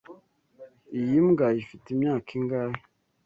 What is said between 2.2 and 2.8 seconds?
ingahe?